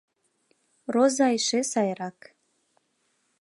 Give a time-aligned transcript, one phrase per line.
[0.93, 2.19] Роза эше сайырак.